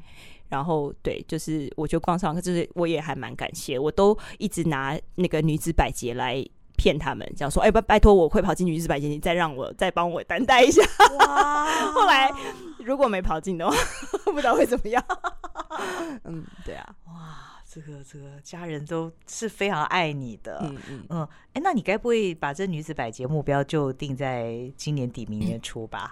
[0.51, 6.45] 然后对，就是我就光上课，就是我也还蛮感谢，我都一直拿那个女子百节来。
[6.81, 10.83] 骗他们，这样说，哎、欸，拜拜托，我会跑进女子百节，你再让我再帮我担待一下。
[11.19, 11.67] 哇！
[11.93, 12.33] 后来
[12.79, 13.77] 如果没跑进的话，
[14.25, 15.05] 不知道会怎么样。
[16.25, 16.89] 嗯，对啊。
[17.05, 20.59] 哇，这个这个家人都是非常爱你的。
[20.63, 21.21] 嗯嗯嗯。
[21.49, 26.11] 哎、欸，那你该不会把这女子百节目标就定在今年底明年初吧？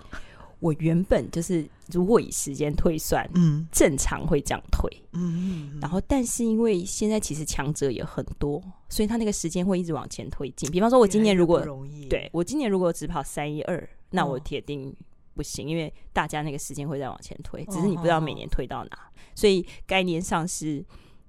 [0.59, 10.69] 嗯我原本就是，如果以时间推算，嗯，正常会这样推，嗯，然后但是因为现在其实强者也很多，所以他那个时间会一直往前推进。
[10.73, 11.65] 比方说，我今年如果
[12.11, 14.93] 对我今年如果只跑三一二，那我铁定
[15.35, 18.99] 不行，因为大家那个时间会再往前推，只是你不知道每年推到哪，
[19.37, 20.85] 所以概念上是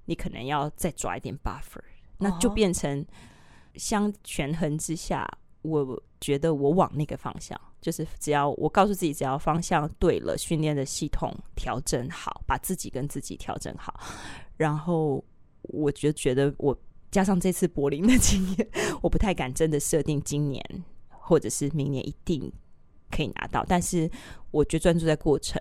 [0.06, 1.80] 你可能要再抓一点 buffer，
[2.18, 3.06] 那就变成
[3.76, 5.24] 相权衡之下，
[5.62, 7.56] 我觉得我往那个方向。
[7.80, 13.98] 就是只要我告诉自己，只要方向对了，训练的系统调整好，把自己跟自己调整好，
[14.56, 15.24] 然后
[15.62, 16.78] 我就觉得我
[17.10, 18.68] 加上这次柏林的经验，
[19.02, 20.62] 我不太敢真的设定今年
[21.08, 22.52] 或者是明年一定
[23.10, 24.10] 可以拿到，但是
[24.50, 25.60] 我就专注在过程，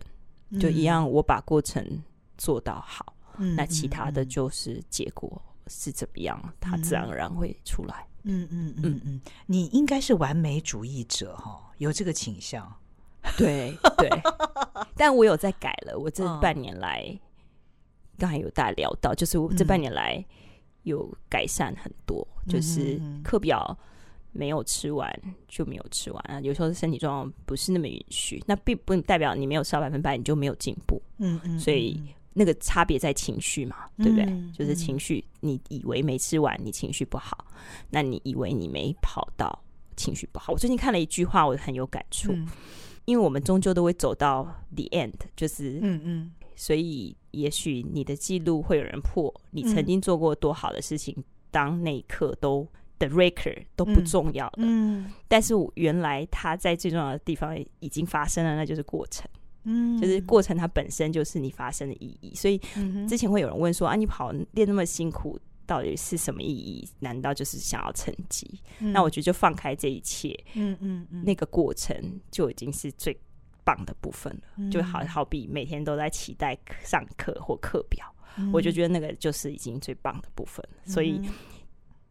[0.59, 2.03] 就一样我把过程
[2.37, 8.05] 做到好，嗯、那其他的就是结果是怎么样，它自然而然会出来。
[8.23, 11.71] 嗯嗯嗯嗯，你应该是完美主义者哈。
[11.77, 12.69] 有这个倾向，
[13.37, 14.09] 对对，
[14.97, 15.97] 但我有在改了。
[15.97, 17.17] 我这半年来，
[18.17, 20.21] 刚才有大家聊到，就是我这半年来
[20.83, 23.77] 有改善很多，就是课表
[24.33, 25.09] 没有吃完
[25.47, 26.41] 就没有吃完啊。
[26.41, 31.01] 有时候身体状况不是那么允许，那并不代表你没有烧百分百你就没有进步。
[31.19, 31.97] 嗯嗯，所以
[32.33, 34.25] 那个差别在情绪嘛，对不对？
[34.53, 37.45] 就是情绪，你以为没吃完，你情绪不好，
[37.89, 39.63] 那你以为你没跑到。
[39.97, 40.53] 情绪不好。
[40.53, 42.31] 我最近看了一句话，我很有感触。
[42.31, 42.47] 嗯、
[43.03, 52.65] 因为我们终究都会走到 the end，就是嗯嗯，所以也许你的记录会有人破，你曾经做过多好的事情，嗯、当那一刻都
[52.97, 54.53] 的 record 都不重要了。
[54.59, 59.29] 嗯，但是我原来它在最重要的地方已经发生了，那就是过程。
[59.63, 62.33] 嗯，就是过程它本身就是你发生的意义。
[62.35, 62.57] 所以
[63.07, 66.87] 之前会有人问说啊，你跑练那么辛苦，到底是什么意义？
[66.99, 68.61] 难道就是想要成绩？
[68.79, 71.95] 嗯、那我觉得就放开这一切，嗯嗯嗯，那个过程
[72.31, 73.17] 就已经是最
[73.63, 74.41] 棒的部分了。
[74.57, 78.05] 嗯、就好好比每天都在期待上课或课表，
[78.37, 80.63] 嗯、我就觉得那个就是已经最棒的部分。
[80.85, 81.21] 所以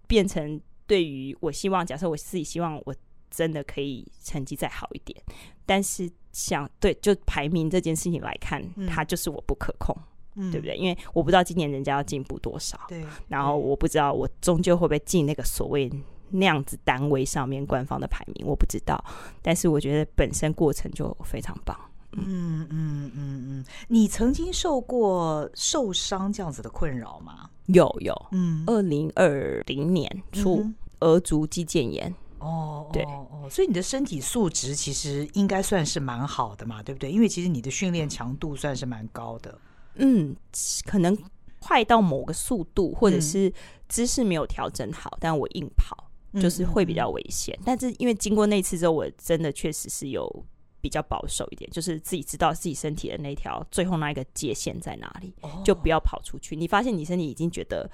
[0.07, 0.61] 变成。
[0.89, 2.95] 对于我希望，假设我自己希望我
[3.31, 5.21] 真的可以成绩再好一点，
[5.67, 9.97] 但是想对就排名这件事情来看，嗯、它就是我不可控，
[10.37, 10.77] 嗯、对不对？
[10.77, 15.91] 因为我不知道今年人家要进步多少，对，然后我不知道我终究会不会进那个所谓
[16.31, 19.03] 那样子单位上面官方的排名，我不知道。
[19.43, 21.79] 但是我觉得本身过程就非常棒。
[22.13, 27.51] 嗯嗯嗯嗯，你曾经受过受伤这样子的困扰吗？
[27.67, 30.67] 有有，嗯，二零二零年初
[31.01, 32.15] 额足肌腱炎。
[32.39, 37.11] 哦，对哦，所以你的身体素质其实应该算是蛮好的嘛，对不对？
[37.11, 39.59] 因为其实你的训练强度算是蛮高的。
[39.95, 40.35] 嗯，
[40.87, 41.17] 可能
[41.59, 43.53] 快到某个速度，或者是
[43.89, 47.55] 姿势没有调整好，嗯、但我硬跑就是会比较危险。
[47.61, 50.45] 嗯、但是因为经过那次之后，我真的确实是有。
[50.81, 55.65] 比较保守一点，就是自己知道自己身体的那条最后那一个界限在哪里，oh.
[55.65, 56.55] 就不要跑出去。
[56.55, 57.91] 你发现你身体已经觉得，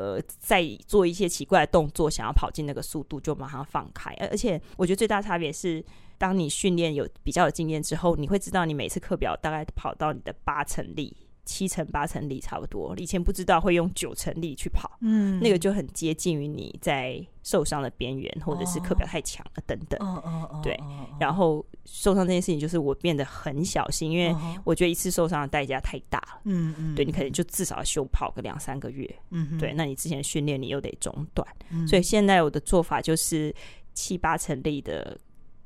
[0.00, 4.10] 呃，在做一些奇怪的动作，想要跑进那个速度，就马上放开。
[4.14, 5.84] 而而且，我觉得最大差别是，
[6.16, 11.14] 当你训练有比较有经验之后，你会知道你每次课表大概跑到你的八成力。
[11.44, 20.78] 七成八成力差不多，以前不知道会用九成力去跑，嗯，那个就很接近于你在受伤的边缘，或者是课表太强了等等，哦哦哦，对。
[21.18, 29.72] 然后受伤这件事情，就是我变得很小心，因为我觉得一次受伤的代价太大了，嗯嗯，对，你可能就至少要休跑个两三个月，嗯，对。
[29.72, 31.46] 那你之前训练你又得中断，
[31.88, 33.54] 所以现在我的做法就是
[33.94, 35.18] 七八成力的。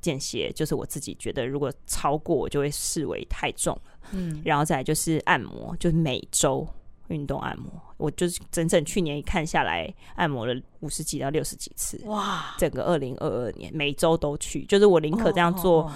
[0.04, 3.82] 间歇就是我自己觉得，如果超过我就会视为太重了。
[4.12, 6.68] 嗯，然后再来就是按摩，就是每周
[7.08, 7.72] 运动按摩。
[7.96, 11.98] 我就是整整去年一看下来，按摩了五十几到六十几次。
[12.04, 12.54] 哇！
[12.58, 15.90] 整个二零二二年每周都去，就是我宁可这样做，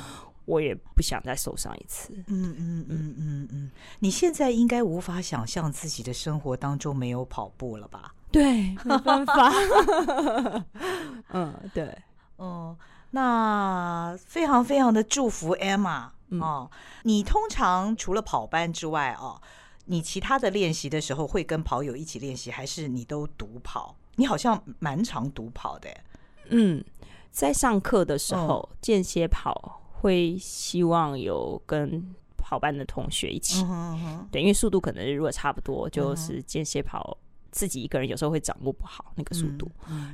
[0.46, 2.14] 我也不想再受伤一次。
[2.28, 3.70] 嗯嗯嗯嗯嗯。
[3.98, 8.14] 你现在应该无法想象自己的生活当中没有跑步了吧？
[8.32, 9.52] 对，没办法。
[11.28, 11.94] 嗯，对，
[12.38, 12.74] 嗯。
[13.10, 16.70] 那非常非常的祝福 Emma、嗯、哦！
[17.04, 19.40] 你通常除了跑班之外哦，
[19.86, 23.96] 你其他的练习的时候会跟跑友一起练习，还是你都独跑？
[24.16, 25.88] 你好像蛮常独跑的。
[26.50, 26.84] 嗯，
[27.30, 33.64] 在上课的时候间歇跑会希望有跟跑班的同学一起，
[34.30, 37.16] 对，因为速度可能如果差不多，就是间歇跑
[37.50, 39.70] 自己一个人有时候会掌握不好那个速度。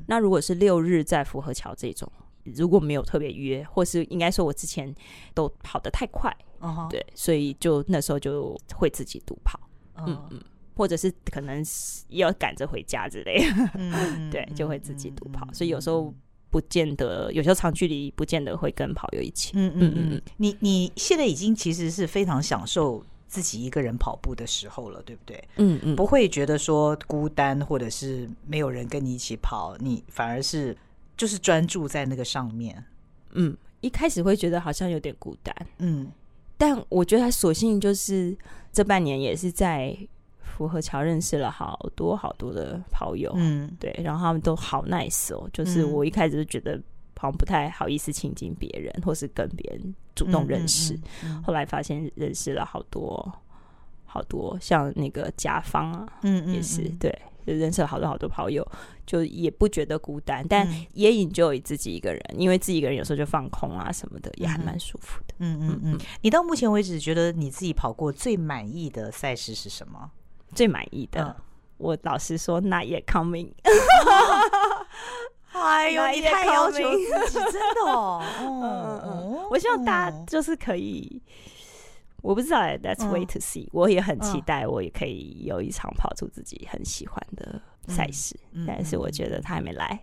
[0.07, 2.09] 那如果是六日在福和桥这种。
[2.45, 4.95] 如果没有特别约，或是应该说，我之前
[5.33, 6.31] 都跑得太快
[6.61, 6.91] ，uh huh.
[6.91, 9.59] 对，所以就那时候就会自己独跑
[9.97, 10.05] ，uh.
[10.07, 10.43] 嗯嗯，
[10.77, 11.65] 或者是可能
[12.09, 13.47] 要赶着回家之类的
[13.79, 14.29] ，uh.
[14.31, 15.47] 对，就会自己独跑。
[15.47, 15.55] Uh.
[15.55, 16.13] 所以有时候
[16.51, 19.53] 不见得，有时候长距离不见得会跟跑友一起。
[19.55, 25.43] 嗯嗯嗯嗯，你你现在已经其实是非常享受自己一个人跑步的时候了，对不对？
[25.57, 30.77] 嗯嗯，不会觉得说孤单，或者是没有人跟你一起跑，你反而是。
[31.17, 32.85] 就是专注在那个上面，
[33.33, 36.11] 嗯，一开始会觉得好像有点孤单，嗯，
[36.57, 38.37] 但我觉得他索性就是
[38.73, 39.97] 这半年也是在
[40.41, 46.81] 福和桥认识了好多好多的跑友，嗯，对，然后他们都好 nice 哦，就是我一开始就觉得
[47.17, 53.33] 好像不太好意思亲近别人，或是跟别人主动认识，嗯嗯嗯、后来发现认识了好多
[54.05, 57.17] 好多，像那个甲方啊，嗯，也是、对。
[57.47, 58.67] 就认识了好多好多跑友，
[59.07, 65.35] 就也不觉得孤单，但也 enjoy 自己一个人，嗯、因为自己一个人有时候就放空啊什么的，也还蛮舒服的。
[65.39, 65.99] 嗯嗯嗯。
[66.23, 70.11] 你到目前为止觉得你自己跑过最满意的赛事是什么？
[70.55, 71.35] 最满意的，嗯、
[71.79, 73.53] 我老实说，Not yet coming。
[75.53, 78.23] 哎呦，你太要求自己，真的哦。
[78.41, 79.47] 嗯嗯嗯。
[79.51, 81.23] 我希望大家就是可以。
[82.25, 83.69] 我不知道，Let's wait to see。
[83.71, 88.35] 我也很期待，我也可以有一场跑出自己很喜欢的赛事，
[88.67, 90.03] 但是我觉得他还没来。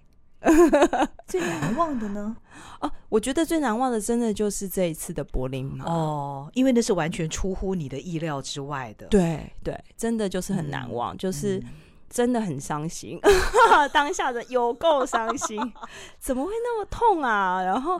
[1.25, 2.37] 最难忘的呢？
[2.79, 9.07] 哦，我觉得最难忘的真的就是这一次的柏林马哦，因为那是完全出乎你的意料之外的。
[9.07, 11.59] 对对，真的就是很难忘，就是。
[12.11, 13.17] 真的很伤心，
[13.93, 15.57] 当下的有够伤心，
[16.19, 17.63] 怎么会那么痛啊？
[17.63, 17.99] 然后，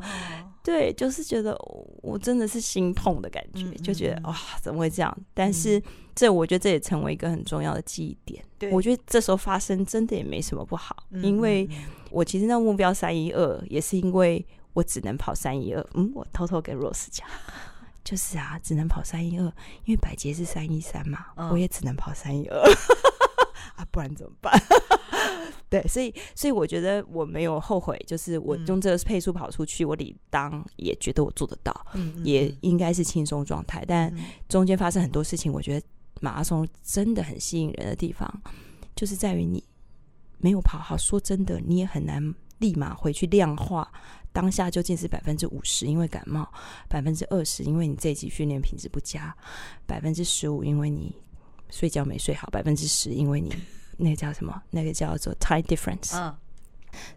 [0.61, 1.57] 对，就是觉得
[2.03, 5.17] 我真的是心痛的感觉，就觉得哇，怎么会这样？
[5.33, 5.81] 但是
[6.13, 8.43] 这我觉得这也成为一个很重要的记忆点。
[8.59, 11.67] 对，我觉得这时候发生真的也没什么不好，因为
[12.09, 15.81] 我其实那目标三一二也是因为我只能跑三一二。
[15.93, 17.25] 嗯，我偷偷跟 Rose 讲，
[18.03, 19.45] 就是啊，只能跑三一二，
[19.85, 22.61] 因为百杰是三一三嘛，嗯、我也只能跑三一二。
[23.75, 24.53] 啊，不然怎么办？
[25.69, 33.83] 对，所以所以我觉得我没有后悔，就是我用这个配速跑出去，嗯、我理当也觉得我做得到，嗯嗯嗯也应该是轻松状态。
[33.87, 34.13] 但
[34.49, 35.85] 中间发生很多事情，我觉得
[36.19, 38.29] 马拉松真的很吸引人的地方，
[38.95, 39.63] 就是在于你
[40.39, 40.97] 没有跑好。
[40.97, 43.89] 说真的，你也很难立马回去量化
[44.33, 46.51] 当下究竟是百分之五十因为感冒，
[46.89, 49.33] 百分之二十因为你这一集训练品质不佳，
[49.85, 51.15] 百分之十五因为你
[51.71, 53.51] 睡觉没睡好，百分之十因为你。
[53.97, 54.59] 那个叫什么？
[54.71, 56.17] 那个叫做 time difference。
[56.17, 56.35] 嗯，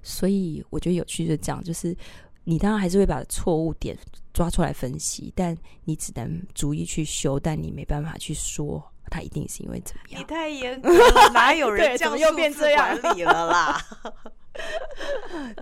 [0.02, 1.96] 所以我觉得有趣就是这样，就是
[2.42, 3.96] 你当然还是会把错误点
[4.34, 10.20] 抓出来分析，但你只能逐一去修，但你没办法去说他一定是因为怎么样。
[10.20, 13.82] 你太严格了，哪有人这样又变这样管理了啦？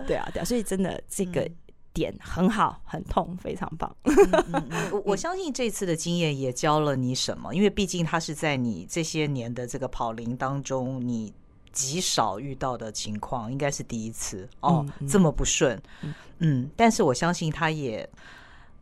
[0.08, 1.42] 对啊，对啊，所以真的这个。
[1.42, 1.56] 嗯
[1.92, 3.94] 点很好，很痛，非常棒。
[4.04, 11.32] 嗯嗯嗯、我我相信这次的经验也教了你什么，因为毕竟它是在你这些年的这个跑龄当中，你
[11.72, 15.80] 极少遇到的情况，应该是第一次哦，这么不顺。
[16.38, 18.08] 嗯，但是我相信他也。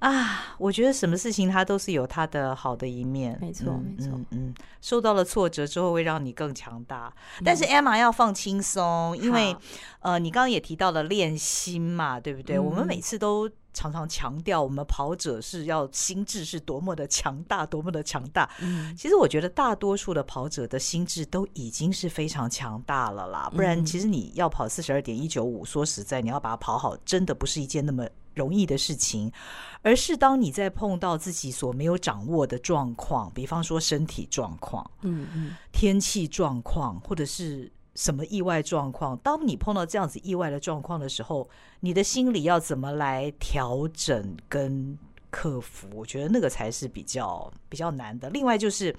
[0.01, 7.13] 啊，我觉得什么事情它都是有它的好的一面，没错，没错，嗯，嗯，受到了挫折之后会让你更强大。
[7.45, 9.55] 但是 Emma 要放轻松，因为
[10.01, 12.59] 呃，你刚刚也提到了练心嘛，对不对？
[12.59, 18.51] 我们每次都常常强调，我们跑者是要心智是多么的强大，多么的强大。
[18.97, 28.07] 其实我觉得大多数的跑者的心智都已经是非常强大了啦，不然其实你要跑四十二点一九五，说实在，你要把它跑好，真的不是一件那么。
[28.33, 29.31] 容易的事情，
[29.83, 41.47] 而是当你在碰到自己所没有掌握的状况，比方说身体状况，嗯嗯，天气状况，或者是什么意外状况，当你碰到这样子意外的状况的时候，
[41.81, 44.97] 你的心理要怎么来调整跟
[45.31, 45.87] 克服？
[45.93, 48.31] 我觉得那个才是比较比较难的。
[48.31, 48.97] 另外就是，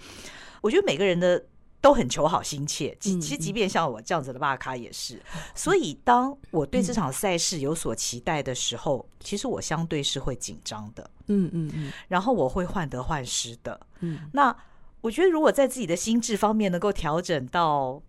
[0.61, 1.43] 我觉得每个人的。
[1.83, 5.19] 都很求好心切，其实即便像我这样子的大咖也是。
[5.55, 11.09] 所以当我对这场赛事有所期待的时候，其实我相对是会紧张的。
[11.25, 13.79] 嗯嗯嗯，然后我会患得患失的。
[14.01, 14.55] 嗯，那
[15.01, 17.99] 我觉得如果在自己的心智方面能够调整到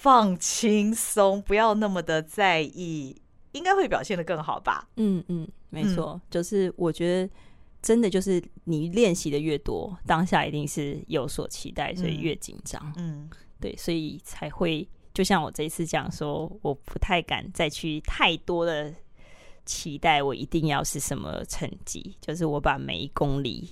[0.00, 3.20] 放轻松，不要那么的在意，
[3.52, 4.88] 应该会表现的更好吧？
[4.96, 7.32] 嗯嗯，没错，就是我觉得。
[7.80, 12.82] 真的就是你练习的越多，当下一定是有所期待，所以越紧张。
[12.96, 13.30] 嗯，嗯，
[13.60, 18.92] 对，所以才会就像我这一次讲说，我不太敢再去太多的
[19.64, 23.70] 期待，我一定要是什么成绩，就是我把每一公里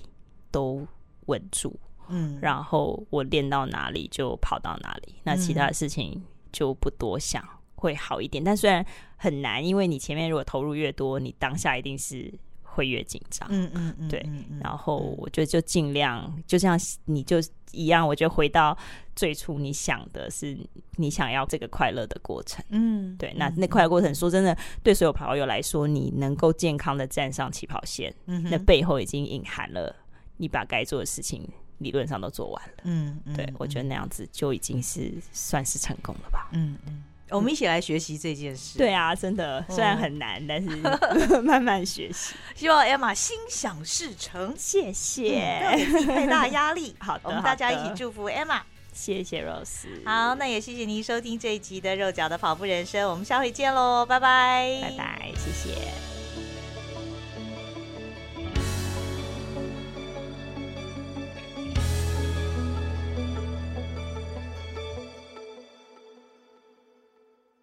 [0.51, 0.87] 都
[1.25, 1.77] 稳住，
[2.09, 7.43] 嗯，然后我练到哪里就跑到哪里，那其他的事情就不多想，
[7.75, 8.43] 会好一点。
[8.43, 8.85] 但虽然
[9.15, 12.33] 很难，因为你前面如果投入越多，你当下一定是。
[12.77, 14.23] 会越紧张，嗯嗯嗯，对，
[14.61, 17.37] 然后我觉得就尽量，就像你就
[17.71, 18.77] 一样，我觉得回到
[19.15, 20.55] 最初，你想的是
[20.97, 29.95] 你想要这个快乐的过程，嗯，对，那那快乐过程，说真的，对所有跑友来说，你能够健康的站上起跑线，嗯，那背后已经隐含了
[30.37, 31.49] 你把该做的事情
[31.79, 37.03] 理论上都做完了，嗯，对，我觉得那样子就已经是算是成功了吧，嗯嗯。
[37.29, 38.77] 我们一起来学习这件事。
[38.77, 40.69] 对啊，真的，虽然很难，但是
[41.43, 42.33] 慢慢学习。
[42.55, 45.59] 希望 Emma 心想事成，谢谢，
[46.05, 46.95] 太大压力。
[47.03, 48.61] 好的，我们大家一起祝福 Emma。
[48.93, 49.89] 谢谢 Rose。
[50.05, 56.16] 好，那也谢谢您收听这一集的肉脚的跑步人生，我们下回见喽，拜拜，拜拜，谢谢。